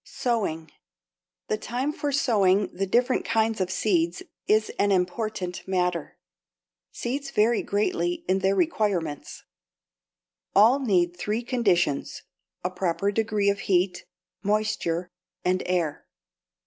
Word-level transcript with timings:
=Sowing.= 0.03 0.71
The 1.47 1.59
time 1.59 1.93
for 1.93 2.11
sowing 2.11 2.69
the 2.75 2.87
different 2.87 3.23
kinds 3.23 3.61
of 3.61 3.69
seeds 3.69 4.23
is 4.47 4.71
an 4.79 4.91
important 4.91 5.61
matter. 5.67 6.17
Seeds 6.91 7.29
vary 7.29 7.61
greatly 7.61 8.25
in 8.27 8.39
their 8.39 8.55
requirements. 8.55 9.43
All 10.55 10.79
need 10.79 11.15
three 11.15 11.43
conditions 11.43 12.23
a 12.63 12.71
proper 12.71 13.11
degree 13.11 13.51
of 13.51 13.59
heat, 13.69 14.05
moisture, 14.41 15.11
and 15.45 15.61
air. 15.67 16.07